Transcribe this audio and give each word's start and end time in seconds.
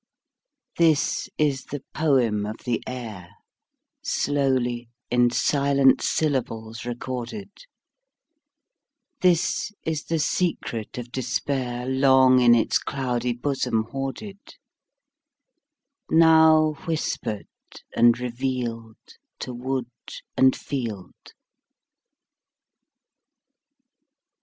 This 0.79 1.29
is 1.37 1.65
the 1.65 1.83
poem 1.93 2.43
of 2.47 2.55
the 2.65 2.81
air, 2.87 3.29
Slowly 4.01 4.89
in 5.11 5.29
silent 5.29 6.01
syllables 6.01 6.85
recorded; 6.87 7.51
This 9.19 9.71
is 9.85 10.05
the 10.05 10.17
secret 10.17 10.97
of 10.97 11.11
despair, 11.11 11.85
Long 11.85 12.39
in 12.41 12.55
its 12.55 12.79
cloudy 12.79 13.33
bosom 13.33 13.83
hoarded, 13.91 14.39
Now 16.09 16.71
whispered 16.87 17.45
and 17.95 18.19
revealed 18.19 18.97
To 19.41 19.53
wood 19.53 19.85
and 20.35 20.55
field. 20.55 21.13